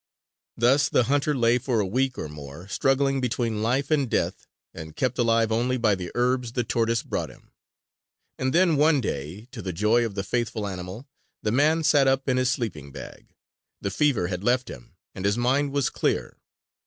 [0.57, 4.95] Thus the hunter lay for a week or more, struggling between life and death and
[4.95, 7.51] kept alive only by the herbs the tortoise brought him.
[8.39, 11.07] And then one day, to the joy of the faithful animal,
[11.43, 13.27] the man sat up in his sleeping bag.
[13.79, 16.35] The fever had left him and his mind was clear.